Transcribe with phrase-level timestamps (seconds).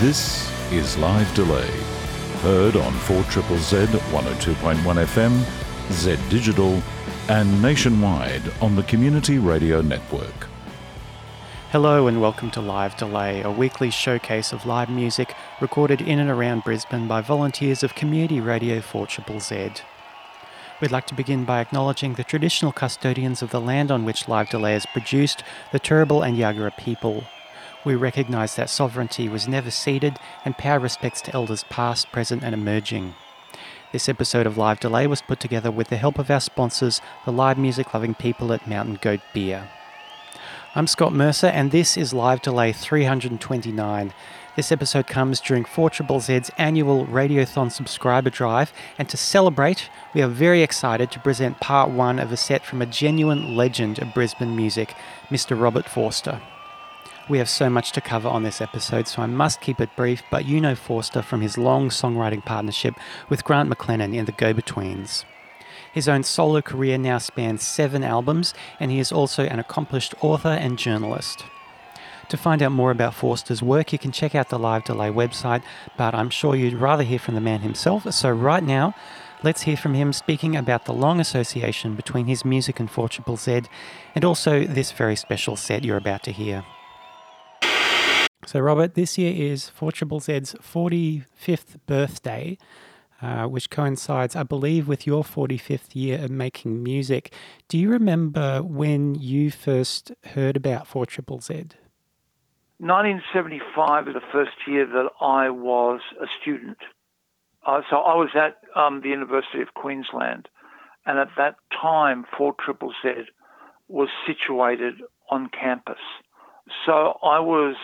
[0.00, 1.70] This is Live Delay.
[2.42, 6.82] Heard on 4 Triple Z 102.1 FM, Z Digital,
[7.30, 10.48] and nationwide on the Community Radio Network.
[11.72, 16.28] Hello and welcome to Live Delay, a weekly showcase of live music recorded in and
[16.28, 19.08] around Brisbane by volunteers of Community Radio 4
[19.40, 19.70] Z.
[20.78, 24.50] We'd like to begin by acknowledging the traditional custodians of the land on which Live
[24.50, 25.42] Delay is produced,
[25.72, 27.24] the Turrbal and Yagara people.
[27.86, 32.52] We recognise that sovereignty was never ceded and our respects to elders past, present, and
[32.52, 33.14] emerging.
[33.92, 37.30] This episode of Live Delay was put together with the help of our sponsors, the
[37.30, 39.70] live music loving people at Mountain Goat Beer.
[40.74, 44.12] I'm Scott Mercer, and this is Live Delay 329.
[44.56, 50.28] This episode comes during 4 Z's annual Radiothon subscriber drive, and to celebrate, we are
[50.28, 54.56] very excited to present part one of a set from a genuine legend of Brisbane
[54.56, 54.96] music,
[55.30, 55.56] Mr.
[55.56, 56.42] Robert Forster.
[57.28, 60.22] We have so much to cover on this episode, so I must keep it brief,
[60.30, 62.94] but you know Forster from his long songwriting partnership
[63.28, 65.24] with Grant McLennan in the Go Betweens.
[65.92, 70.50] His own solo career now spans seven albums, and he is also an accomplished author
[70.50, 71.42] and journalist.
[72.28, 75.64] To find out more about Forster's work, you can check out the Live Delay website,
[75.96, 78.08] but I'm sure you'd rather hear from the man himself.
[78.14, 78.94] So, right now,
[79.42, 83.62] let's hear from him speaking about the long association between his music and 4 Z,
[84.14, 86.64] and also this very special set you're about to hear.
[88.46, 92.56] So, Robert, this year is 4 Z's 45th birthday
[93.22, 97.32] uh, which coincides, I believe, with your 45th year of making music.
[97.68, 101.54] Do you remember when you first heard about 4 Triple Z?
[102.78, 106.76] 1975 is the first year that I was a student.
[107.64, 110.48] Uh, so I was at um, the University of Queensland,
[111.06, 113.24] and at that time, 4 Triple Z
[113.88, 115.00] was situated
[115.30, 115.98] on campus.
[116.84, 117.76] So I was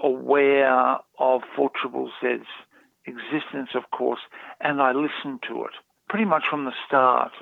[0.00, 2.46] aware of 4 Triple Z's
[3.06, 4.20] existence, of course,
[4.60, 5.72] and I listened to it
[6.08, 7.32] pretty much from the start.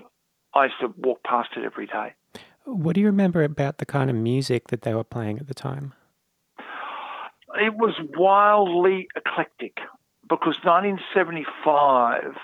[0.54, 2.14] I used to walk past it every day.
[2.64, 5.54] What do you remember about the kind of music that they were playing at the
[5.54, 5.92] time?
[7.56, 9.78] It was wildly eclectic
[10.28, 12.34] because 1975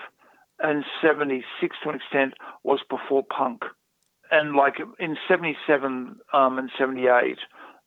[0.59, 3.63] and 76 to an extent was before punk.
[4.29, 7.37] And like in 77 um, and 78,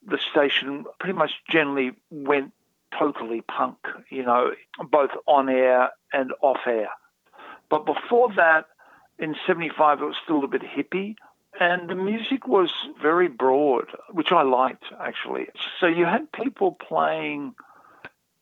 [0.07, 2.53] the station pretty much generally went
[2.99, 3.79] totally punk,
[4.09, 4.53] you know,
[4.91, 6.89] both on air and off air.
[7.69, 8.67] But before that,
[9.19, 11.17] in 75, it was still a bit hippie.
[11.59, 12.71] And the music was
[13.03, 15.49] very broad, which I liked actually.
[15.79, 17.55] So you had people playing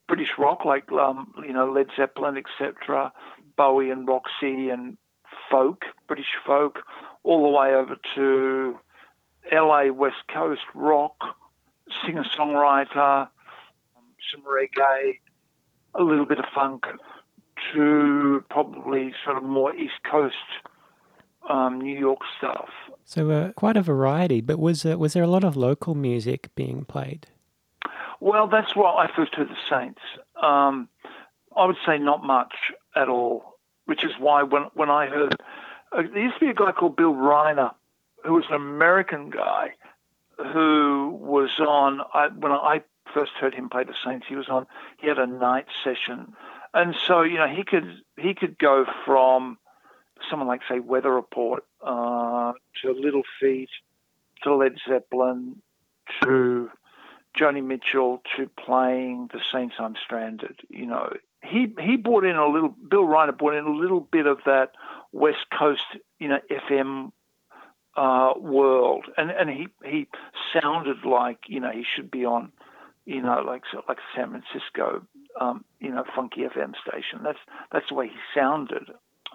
[0.07, 3.13] British rock, like um, you know Led Zeppelin, etc.,
[3.57, 4.97] Bowie and Roxy, and
[5.51, 6.81] folk, British folk,
[7.25, 8.79] all the way over to
[9.53, 11.17] LA West Coast rock,
[12.05, 13.29] singer songwriter,
[14.33, 15.19] some reggae,
[15.95, 16.85] a little bit of funk,
[17.73, 20.37] to probably sort of more East Coast
[21.49, 22.69] um, New York stuff.
[23.05, 24.41] So uh, quite a variety.
[24.41, 27.27] But was uh, was there a lot of local music being played?
[28.21, 30.01] Well, that's why I first heard the Saints.
[30.43, 30.89] Um,
[31.57, 32.55] I would say not much
[32.97, 35.37] at all, which is why when when I heard
[35.93, 37.73] uh, there used to be a guy called Bill Reiner,
[38.25, 39.73] who was an American guy
[40.39, 42.83] who was on I, when I
[43.13, 44.67] first heard him play the Saints, he was on.
[44.99, 46.35] He had a night session,
[46.75, 49.59] and so you know he could he could go from
[50.29, 53.71] someone like say Weather Report uh, to Little Feat
[54.43, 55.61] to Led Zeppelin
[56.23, 56.71] to
[57.39, 60.61] Joni Mitchell to playing the Saints I'm Stranded.
[60.69, 61.13] You know,
[61.43, 62.69] he he brought in a little.
[62.69, 64.73] Bill Reiner brought in a little bit of that
[65.13, 65.85] West Coast,
[66.19, 67.13] you know, FM
[67.97, 70.07] uh, world, and and he he
[70.53, 72.53] sounded like you know he should be on
[73.09, 75.03] you know, like like San Francisco,
[75.41, 77.21] um, you know, funky FM station.
[77.25, 77.39] That's
[77.73, 78.91] that's the way he sounded.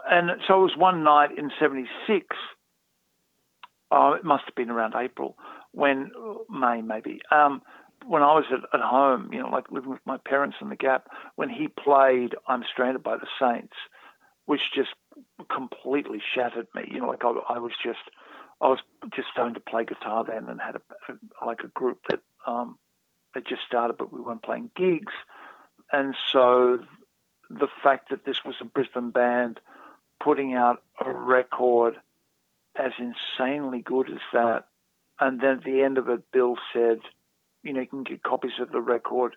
[0.07, 2.27] And so it was one night in '76.
[3.89, 5.35] Oh, it must have been around April,
[5.71, 6.11] when
[6.51, 7.21] May maybe.
[7.31, 7.63] Um,
[8.05, 10.75] when I was at, at home, you know, like living with my parents in the
[10.75, 13.73] Gap, when he played "I'm Stranded" by the Saints,
[14.45, 14.93] which just
[15.51, 16.83] completely shattered me.
[16.91, 18.11] You know, like I, I was just,
[18.63, 18.79] I was
[19.13, 22.77] just starting to play guitar then, and had a, a like a group that um,
[23.33, 25.11] had just started, but we weren't playing gigs.
[25.91, 26.79] And so
[27.49, 29.59] the fact that this was a Brisbane band
[30.19, 31.95] putting out a record
[32.75, 34.67] as insanely good as that,
[35.19, 36.99] and then at the end of it, Bill said,
[37.63, 39.35] you know, you can get copies of the record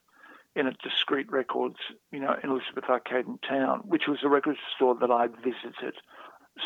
[0.54, 1.76] in a discreet records,
[2.12, 5.96] you know, in Elizabeth Arcade in town, which was a record store that I visited.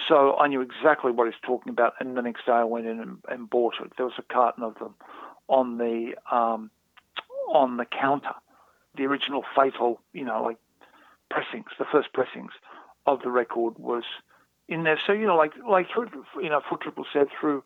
[0.08, 3.00] So I knew exactly what he's talking about, and the next day I went in
[3.00, 3.92] and, and bought it.
[3.96, 4.94] There was a carton of them
[5.48, 6.70] on the um,
[7.52, 8.34] on the counter,
[8.96, 10.58] the original Fatal, you know, like
[11.28, 12.52] pressings, the first pressings
[13.06, 14.04] of the record was
[14.68, 14.98] in there.
[15.04, 16.08] So you know, like like through
[16.40, 17.64] you know, Four Triple Z through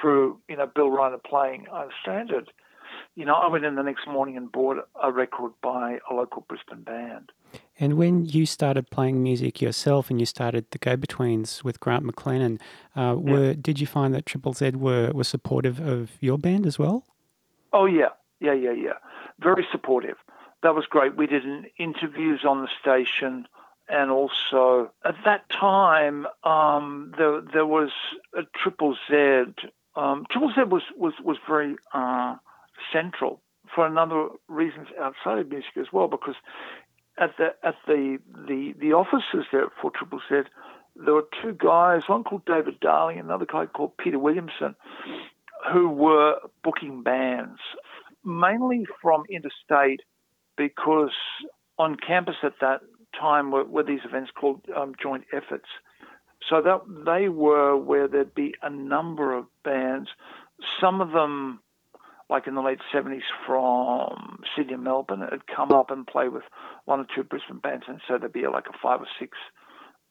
[0.00, 1.66] through you know Bill Reiner playing
[2.00, 2.48] Stranded.
[3.14, 6.44] You know, I went in the next morning and bought a record by a local
[6.46, 7.32] Brisbane band.
[7.80, 12.04] And when you started playing music yourself and you started the Go Betweens with Grant
[12.04, 12.60] McLennan,
[12.94, 13.54] uh, were yeah.
[13.60, 17.04] did you find that Triple Z were, were supportive of your band as well?
[17.72, 18.10] Oh yeah,
[18.40, 18.98] yeah, yeah, yeah.
[19.40, 20.16] Very supportive.
[20.62, 21.16] That was great.
[21.16, 21.44] We did
[21.78, 23.48] interviews on the station,
[23.88, 27.90] and also at that time um, there there was
[28.36, 29.54] a Triple Z.
[29.96, 32.36] Um, Triple Z was was was very uh,
[32.92, 33.40] central
[33.74, 36.34] for a number of reasons outside of music as well, because
[37.18, 38.18] at the at the
[38.48, 40.42] the, the offices there for Triple Z,
[40.96, 44.74] there were two guys, one called David Darling, and another guy called Peter Williamson,
[45.72, 47.60] who were booking bands,
[48.24, 50.00] mainly from interstate,
[50.56, 51.12] because
[51.78, 52.80] on campus at that
[53.18, 55.68] time were, were these events called um, joint efforts.
[56.48, 60.08] So that they were where there'd be a number of bands,
[60.80, 61.60] some of them
[62.32, 66.44] like in the late 70s from Sydney and Melbourne, had come up and play with
[66.86, 69.36] one or two Brisbane bands, and so there'd be like a five or six,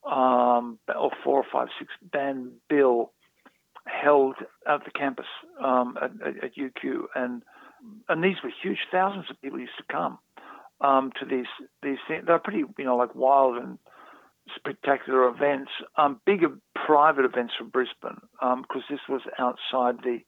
[0.05, 3.11] um, or four or five, six band bill
[3.87, 4.35] held
[4.67, 5.25] at the campus
[5.63, 6.11] um, at,
[6.43, 7.41] at, UQ, and
[8.07, 8.77] and these were huge.
[8.91, 10.19] Thousands of people used to come
[10.79, 11.47] um, to these
[11.81, 12.25] these things.
[12.27, 13.79] They're pretty, you know, like wild and
[14.55, 15.71] spectacular events.
[15.97, 16.51] Um, bigger
[16.85, 20.19] private events for Brisbane because um, this was outside the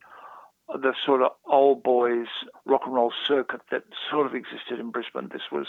[0.68, 2.27] the sort of old boys
[2.65, 5.30] rock and roll circuit that sort of existed in Brisbane.
[5.31, 5.68] This was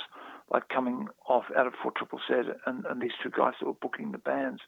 [0.51, 2.35] like coming off out of Four Triple Z
[2.67, 4.61] and, and these two guys that were booking the bands.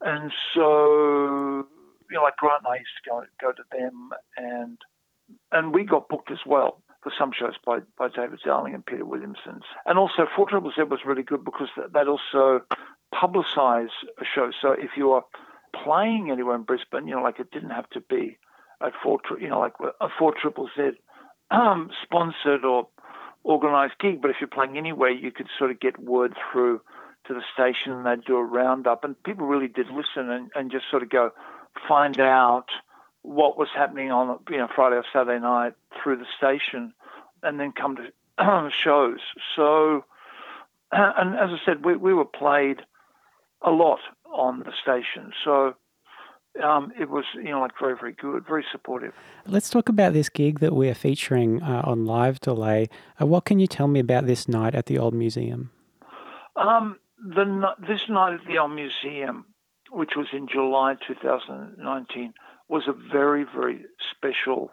[0.00, 1.66] And so,
[2.10, 4.78] you know, like Grant and I used to go, go to them and
[5.52, 9.04] and we got booked as well for some shows by, by David Darling and Peter
[9.04, 9.60] Williamson.
[9.86, 12.62] And also Four Triple Z was really good because they'd also
[13.14, 13.90] publicise
[14.20, 14.50] a show.
[14.60, 15.24] So if you are
[15.84, 18.38] playing anywhere in Brisbane, you know, like it didn't have to be
[18.80, 20.90] at four, you know, like a four triple Z
[21.50, 22.88] um, sponsored or
[23.44, 24.20] organised gig.
[24.20, 26.80] But if you're playing anywhere, you could sort of get word through
[27.26, 30.70] to the station, and they'd do a roundup, and people really did listen and, and
[30.70, 31.30] just sort of go
[31.86, 32.66] find out
[33.22, 36.92] what was happening on you know Friday or Saturday night through the station,
[37.42, 39.20] and then come to shows.
[39.56, 40.04] So,
[40.92, 42.82] and as I said, we, we were played
[43.62, 44.00] a lot
[44.32, 45.32] on the station.
[45.44, 45.74] So
[46.62, 49.14] um, it was you know like very very good, very supportive.
[49.46, 52.88] Let's talk about this gig that we're featuring uh, on Live Delay.
[53.20, 55.70] Uh, what can you tell me about this night at the Old Museum?
[56.56, 59.46] Um, the this night at the Old Museum,
[59.90, 62.34] which was in July 2019,
[62.68, 64.72] was a very very special,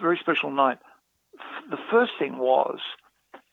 [0.00, 0.78] very special night.
[1.70, 2.78] The first thing was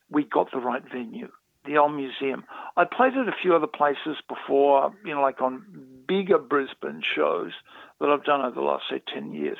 [0.09, 1.29] we got the right venue
[1.65, 2.43] the old museum.
[2.77, 5.63] I played at a few other places before, you know, like on
[6.07, 7.51] bigger Brisbane shows
[7.99, 9.57] that I've done over the last say ten years,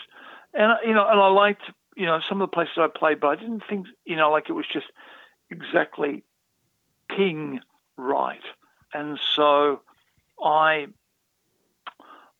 [0.53, 1.63] and you know, and I liked
[1.95, 4.49] you know some of the places I played, but I didn't think you know like
[4.49, 4.87] it was just
[5.49, 6.23] exactly
[7.09, 7.61] ping
[7.97, 8.43] right,
[8.93, 9.81] and so
[10.41, 10.87] I.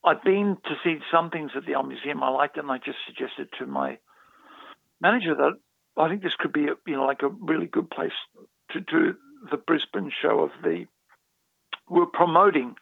[0.07, 3.00] I'd been to see some things at the old museum I liked, and I just
[3.07, 3.98] suggested to my
[5.01, 5.53] manager that
[5.98, 8.13] I think this could be, a, you know, like a really good place
[8.72, 9.15] to do
[9.50, 10.86] the Brisbane show of the.
[11.90, 12.75] We're promoting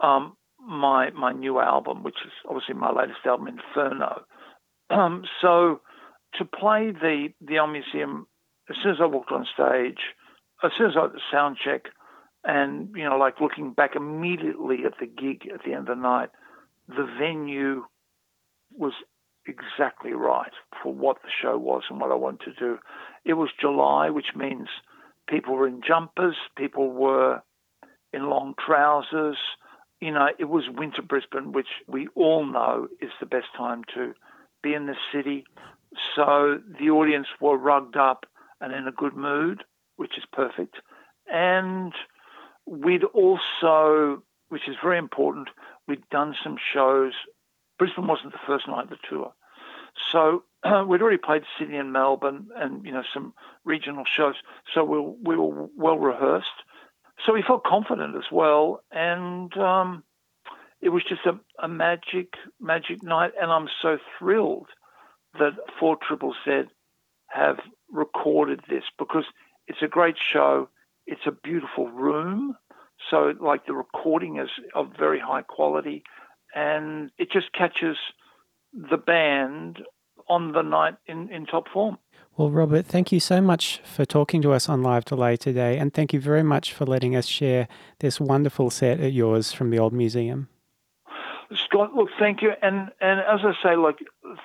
[0.00, 4.22] um, my my new album, which is obviously my latest album, Inferno.
[4.90, 5.80] Um, so
[6.38, 8.26] to play the the Old Museum,
[8.68, 10.00] as soon as I walked on stage,
[10.62, 11.86] as soon as I had the sound check,
[12.44, 16.02] and you know, like looking back immediately at the gig at the end of the
[16.02, 16.30] night,
[16.88, 17.84] the venue
[18.76, 18.92] was
[19.46, 22.78] exactly right for what the show was and what I wanted to do.
[23.24, 24.68] It was July, which means
[25.28, 27.42] People were in jumpers, people were
[28.12, 29.38] in long trousers.
[30.00, 34.14] You know, it was winter Brisbane, which we all know is the best time to
[34.62, 35.44] be in the city.
[36.14, 38.26] So the audience were rugged up
[38.60, 39.64] and in a good mood,
[39.96, 40.76] which is perfect.
[41.32, 41.92] And
[42.66, 45.48] we'd also, which is very important,
[45.86, 47.12] we'd done some shows.
[47.78, 49.32] Brisbane wasn't the first night of the tour.
[50.10, 50.44] So
[50.86, 54.34] we'd already played Sydney and Melbourne, and you know some regional shows,
[54.72, 56.62] so we were, we were well rehearsed.
[57.24, 60.02] So we felt confident as well, and um,
[60.80, 63.32] it was just a, a magic, magic night.
[63.40, 64.68] And I'm so thrilled
[65.38, 66.64] that Four Triple Z
[67.28, 67.58] have
[67.90, 69.24] recorded this because
[69.66, 70.68] it's a great show.
[71.06, 72.56] It's a beautiful room.
[73.10, 76.04] So, like, the recording is of very high quality
[76.54, 77.96] and it just catches
[78.72, 79.80] the band
[80.28, 81.98] on the night in, in top form.
[82.36, 85.94] Well, Robert, thank you so much for talking to us on Live Delay today, and
[85.94, 87.68] thank you very much for letting us share
[88.00, 90.48] this wonderful set at yours from the Old Museum.
[91.54, 93.98] Scott, look, thank you, and and as I say, like,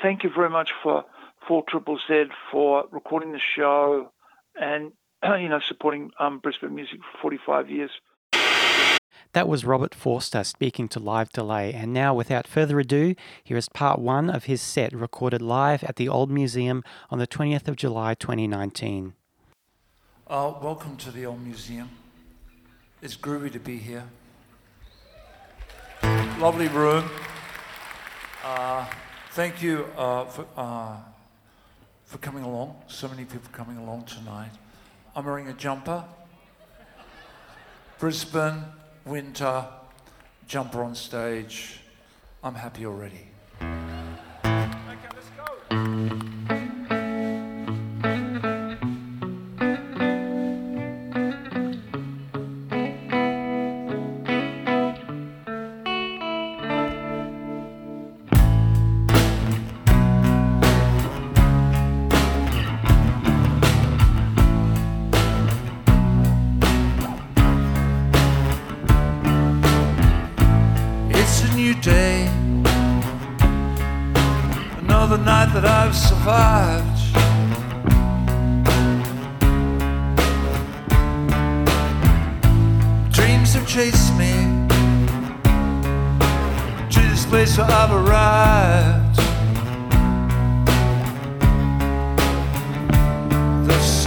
[0.04, 1.04] thank you very much for
[1.48, 4.12] Four Triple Z for recording the show,
[4.60, 4.92] and
[5.24, 7.92] you know supporting um, Brisbane music for 45 years.
[9.34, 13.70] That was Robert Forster speaking to Live Delay, and now, without further ado, here is
[13.70, 17.76] part one of his set recorded live at the Old Museum on the 20th of
[17.76, 19.14] July 2019.
[20.26, 21.92] Uh, welcome to the Old Museum.
[23.04, 24.06] It's groovy to be here.
[26.40, 27.08] Lovely room.
[28.44, 28.88] Uh,
[29.34, 30.98] thank you uh, for, uh,
[32.06, 32.82] for coming along.
[32.88, 34.52] So many people coming along tonight.
[35.16, 36.04] I'm wearing a jumper.
[38.00, 38.66] Brisbane,
[39.06, 39.66] winter,
[40.48, 41.82] jumper on stage.
[42.44, 43.29] I'm happy already.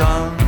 [0.03, 0.42] Sun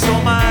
[0.00, 0.41] cut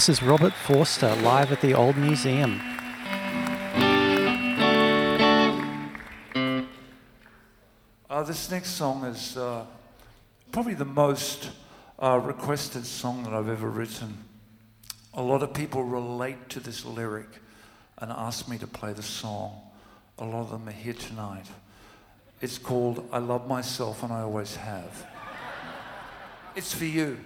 [0.00, 2.58] This is Robert Forster live at the Old Museum.
[8.08, 9.66] Uh, this next song is uh,
[10.52, 11.50] probably the most
[11.98, 14.24] uh, requested song that I've ever written.
[15.12, 17.28] A lot of people relate to this lyric
[17.98, 19.60] and ask me to play the song.
[20.18, 21.44] A lot of them are here tonight.
[22.40, 25.06] It's called I Love Myself and I Always Have.
[26.56, 27.18] It's for you.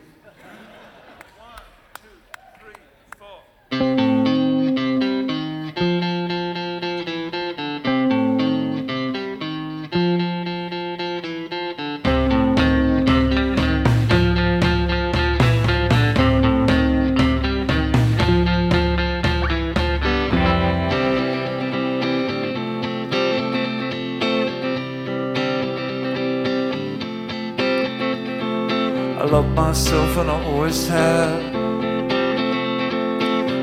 [30.16, 31.54] And I always have.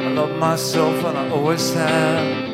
[0.06, 2.50] I love myself and I always have.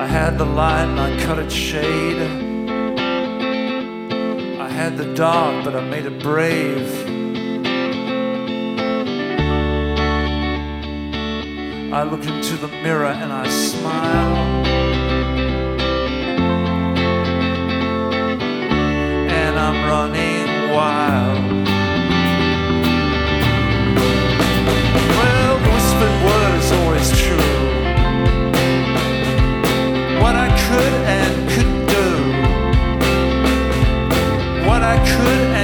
[0.00, 2.20] I had the light and I cut its shade.
[4.60, 6.88] I had the dark, but I made it brave.
[11.92, 14.36] I look into the mirror and I smile.
[19.30, 21.65] And I'm running wild.
[30.68, 32.06] could and could do.
[34.66, 35.55] What I could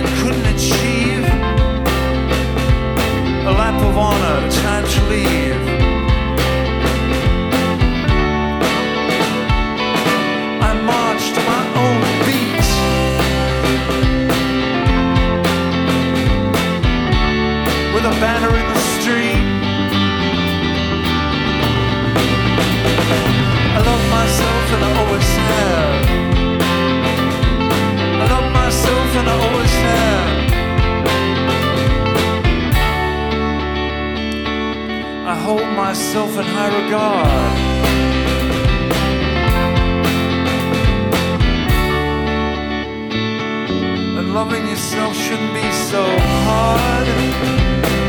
[24.74, 25.94] and I always have.
[28.22, 30.30] I love myself and I always have.
[35.32, 37.72] I hold myself in high regard.
[44.32, 46.02] loving yourself shouldn't be so
[46.46, 48.01] hard.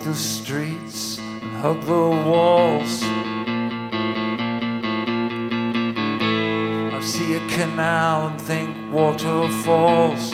[0.00, 3.02] the streets and hug the walls.
[6.94, 10.32] I see a canal and think waterfalls.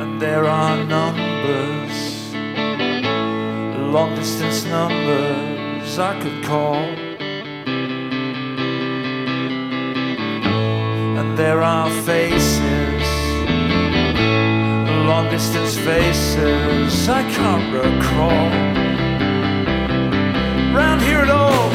[0.00, 2.34] And there are numbers,
[3.92, 7.06] long distance numbers I could call.
[11.36, 12.75] there are faces
[15.26, 18.50] long distance faces I can't recall
[20.74, 21.70] round here at all.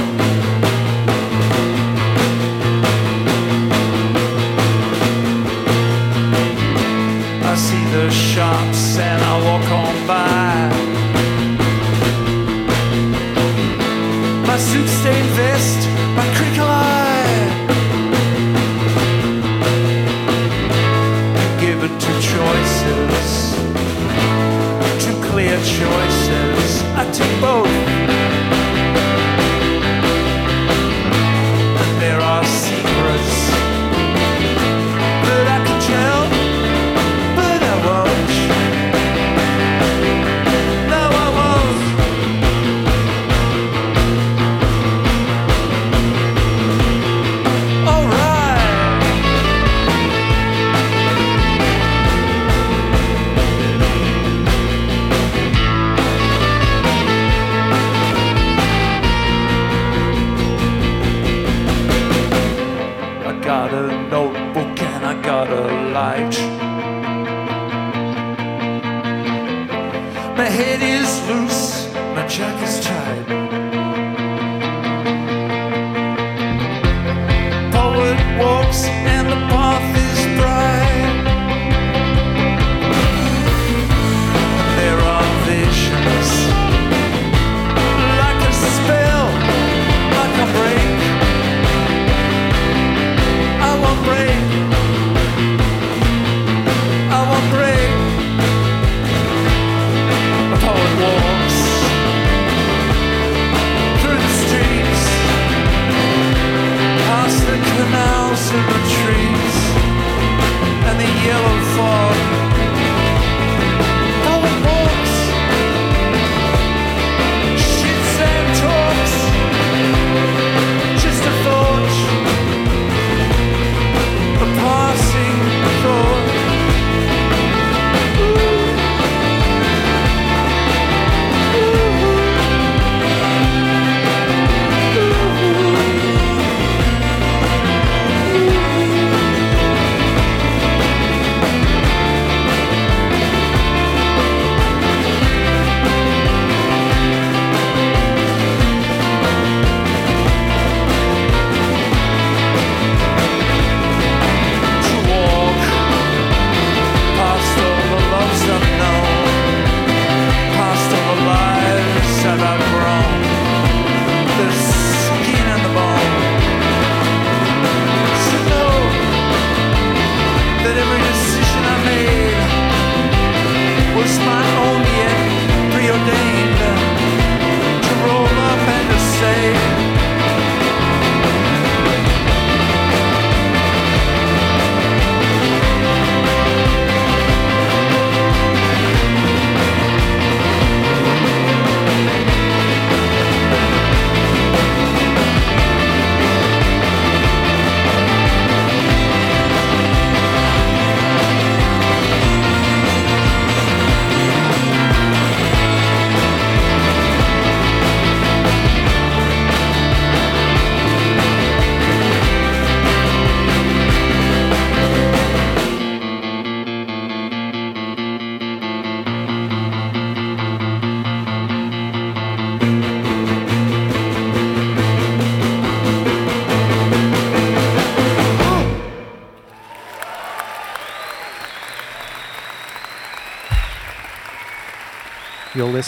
[7.44, 10.70] I see the shops and I walk on by.
[14.48, 15.51] My suit stained.
[27.42, 27.81] both.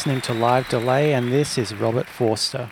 [0.06, 2.70] listening to Live Delay, and this is Robert Forster.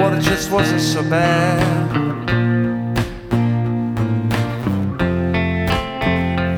[0.00, 1.60] Water just wasn't so bad.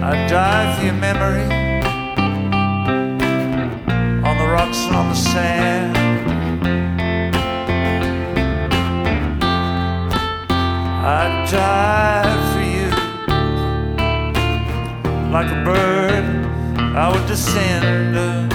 [0.01, 1.43] I dive for your memory
[4.29, 5.97] on the rocks and on the sand.
[11.05, 12.91] I dive for you
[15.33, 16.25] like a bird.
[16.95, 18.52] I would descend.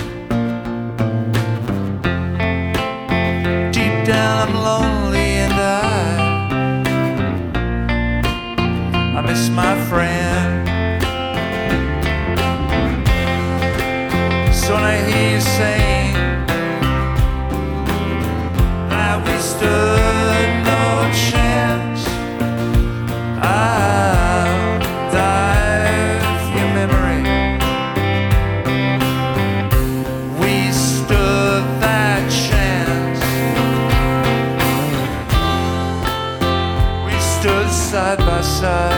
[4.47, 5.59] I'm lonely and I
[9.17, 10.67] I miss my friend.
[14.55, 16.13] So when I hear you saying
[18.89, 19.96] that we stood
[38.57, 38.96] side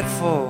[0.00, 0.49] forgetful.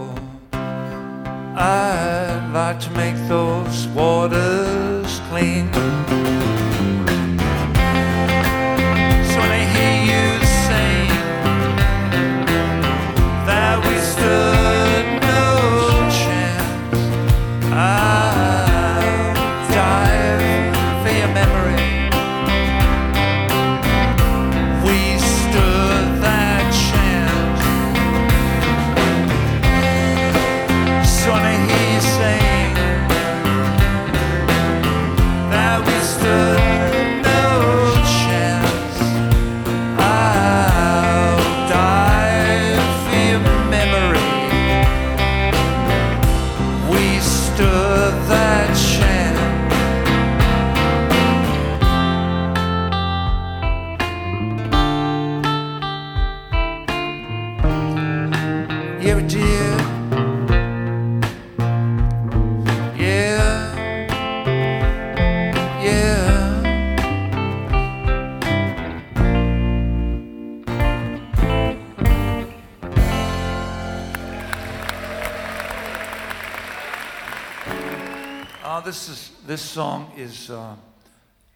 [78.91, 80.75] This is this song is uh,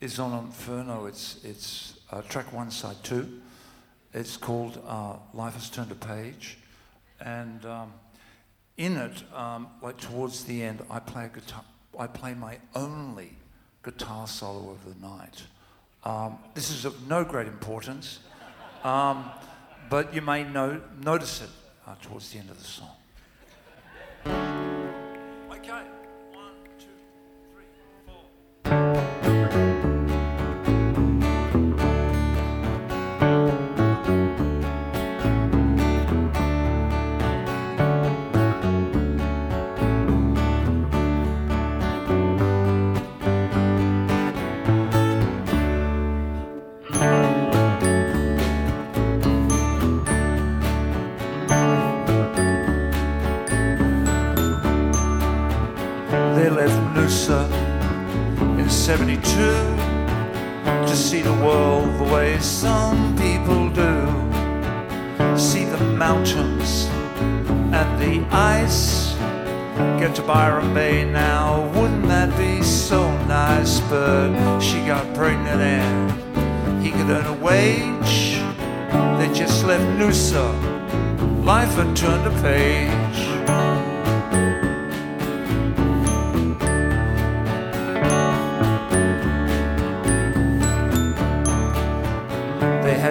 [0.01, 1.07] is on Inferno.
[1.07, 3.41] It's it's uh, track one, side two.
[4.12, 6.59] It's called uh, "Life Has Turned a Page,"
[7.18, 7.93] and um,
[8.76, 11.64] in it, um, like towards the end, I play guitar.
[11.99, 13.32] I play my only
[13.82, 15.43] guitar solo of the night.
[16.05, 18.20] Um, this is of no great importance,
[18.85, 19.28] um,
[19.91, 21.51] but you may no- notice it
[21.85, 22.95] uh, towards the end of the song.
[25.51, 25.93] Okay.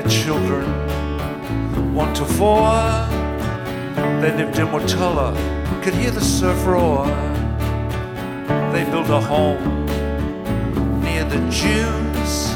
[0.09, 0.65] children,
[1.93, 2.71] one to four.
[4.21, 5.33] They lived in Watella,
[5.83, 7.05] could hear the surf roar.
[8.71, 9.85] They built a home
[11.01, 12.53] near the dunes.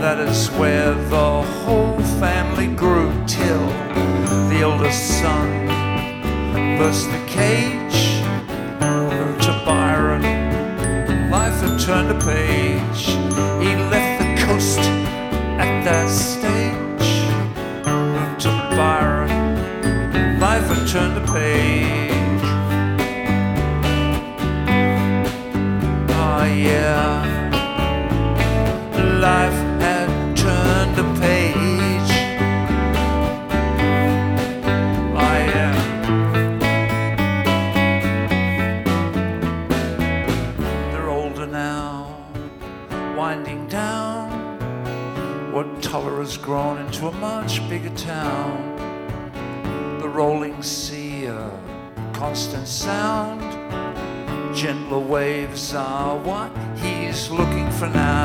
[0.00, 3.66] That is where the whole family grew till
[4.48, 5.68] the eldest son
[6.78, 8.20] burst the cage.
[9.44, 10.22] To Byron,
[11.30, 13.06] life had turned a page.
[13.62, 14.80] He left the coast
[15.58, 16.08] at that
[20.90, 21.99] turn the page.
[57.30, 58.19] looking for now.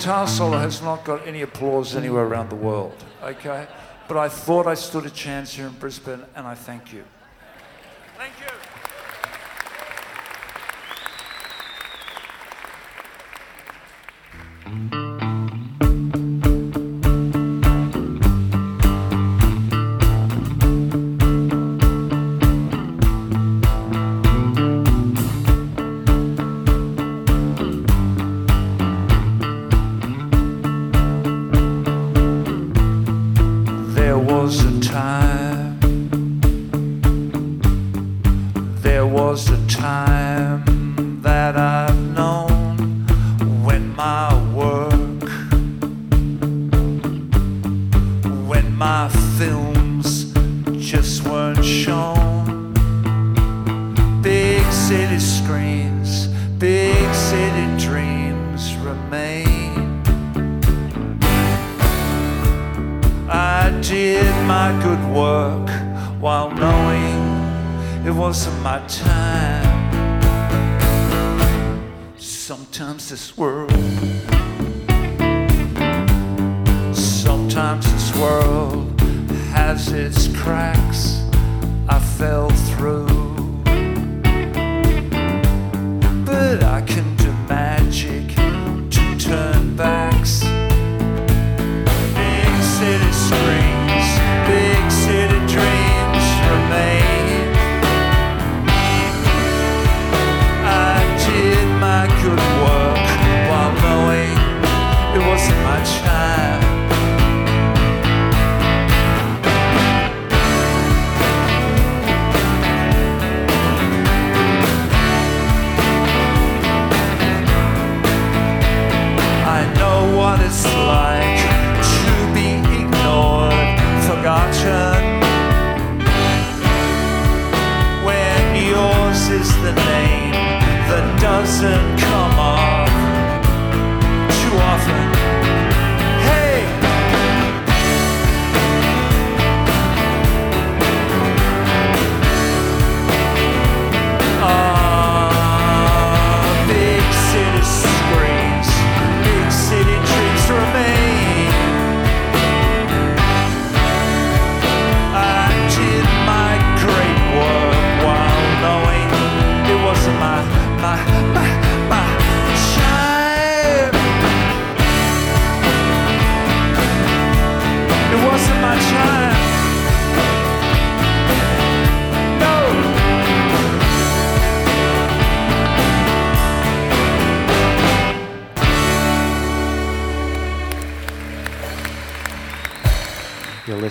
[0.00, 3.66] guitar solo has not got any applause anywhere around the world, okay?
[4.08, 7.04] But I thought I stood a chance here in Brisbane, and I thank you.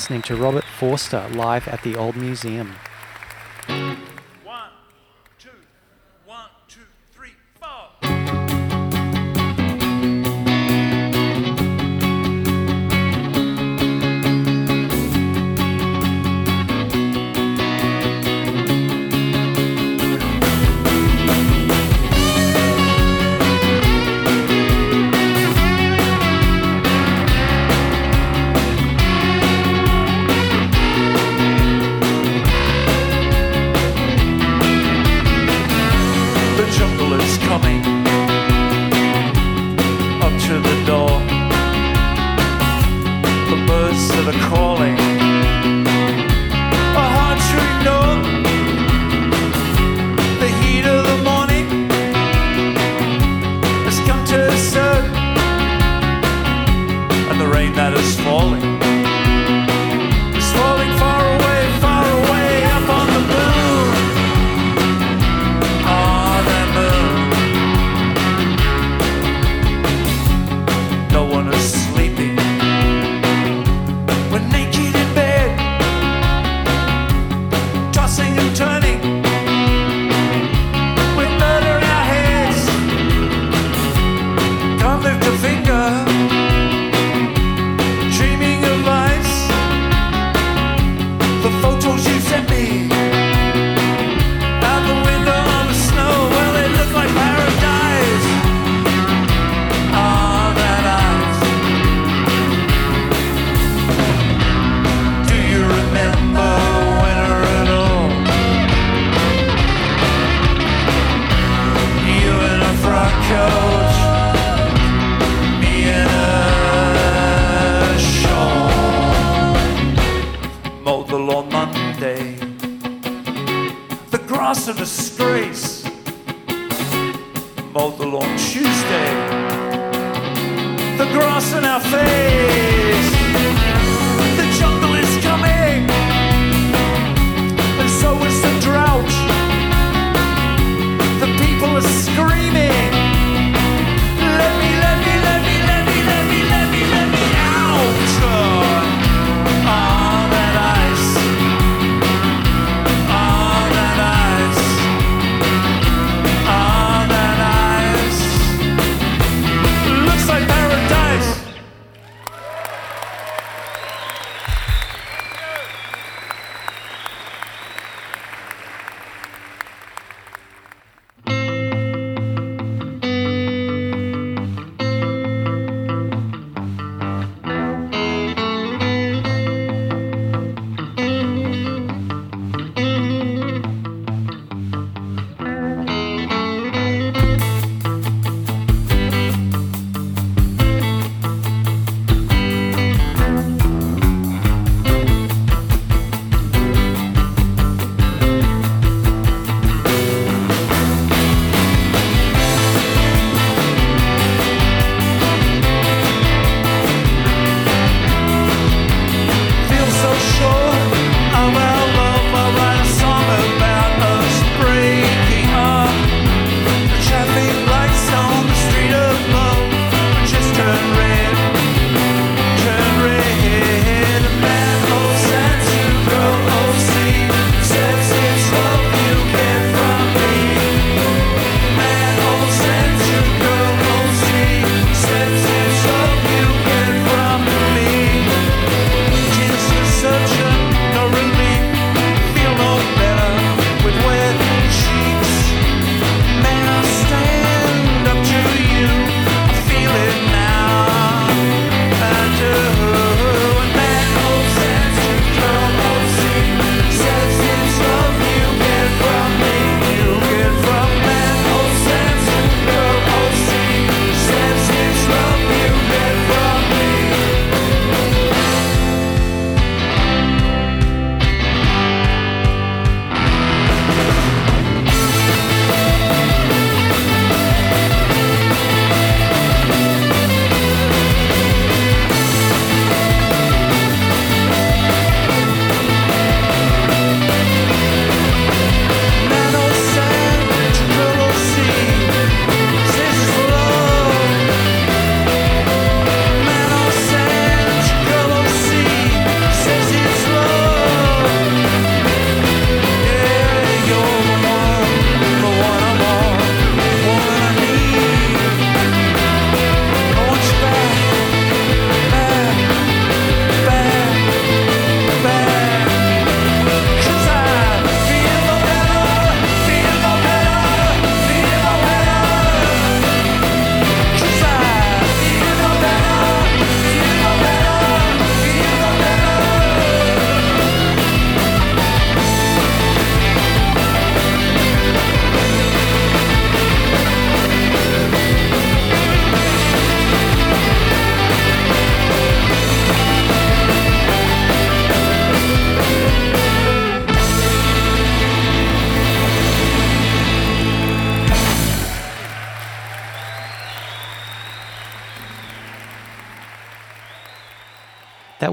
[0.09, 2.73] Listening to Robert Forster live at the Old Museum.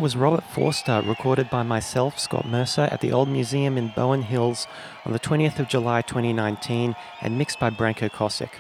[0.07, 4.69] Was Robert Forster, recorded by myself, Scott Mercer, at the Old Museum in Bowen Hills
[5.05, 8.53] on the 20th of July 2019 and mixed by Branko Kosick.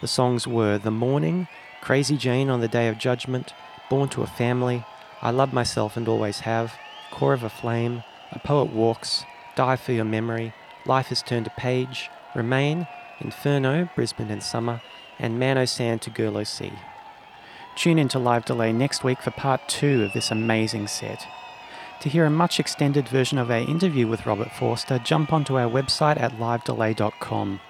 [0.00, 1.46] The songs were The Morning,
[1.80, 3.54] Crazy Jane on the Day of Judgment,
[3.88, 4.84] Born to a Family,
[5.22, 6.74] I Love Myself and Always Have,
[7.12, 8.02] Core of a Flame,
[8.32, 10.54] A Poet Walks, Dive for Your Memory,
[10.86, 12.88] Life Has Turned a Page, Remain,
[13.20, 14.82] Inferno, Brisbane in Summer,
[15.20, 16.72] and Man O' Sand to Girl O' Sea.
[17.76, 21.26] Tune in to Live Delay next week for part two of this amazing set.
[22.00, 25.68] To hear a much extended version of our interview with Robert Forster, jump onto our
[25.68, 27.60] website at livedelay.com.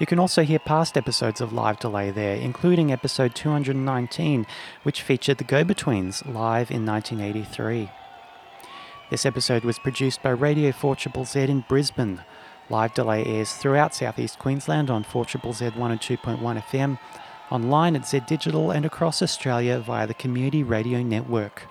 [0.00, 4.46] You can also hear past episodes of Live Delay there, including episode 219,
[4.82, 7.90] which featured the Go Betweens live in 1983.
[9.10, 12.22] This episode was produced by Radio 4 Z in Brisbane.
[12.68, 16.98] Live Delay airs throughout southeast Queensland on 4 Z 102.1 FM,
[17.50, 21.64] online at Z Digital, and across Australia via the Community Radio Network.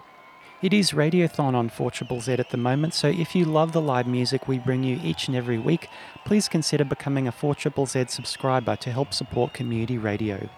[0.61, 4.07] It is Radiothon on 4 Z at the moment, so if you love the live
[4.07, 5.87] music we bring you each and every week,
[6.25, 10.49] please consider becoming a 4 Z subscriber to help support community radio.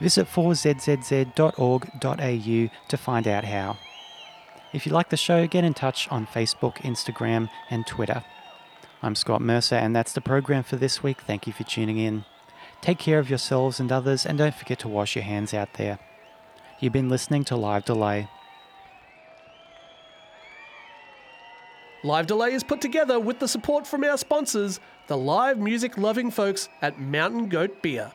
[0.00, 1.28] Visit 4zzz.org.au
[2.88, 3.78] to find out how.
[4.72, 8.24] If you like the show, get in touch on Facebook, Instagram, and Twitter.
[9.02, 11.22] I'm Scott Mercer, and that's the program for this week.
[11.22, 12.24] Thank you for tuning in.
[12.82, 16.00] Take care of yourselves and others, and don't forget to wash your hands out there.
[16.80, 18.28] You've been listening to Live Delay.
[22.02, 26.32] Live Delay is put together with the support from our sponsors, the live music loving
[26.32, 28.10] folks at Mountain Goat Beer.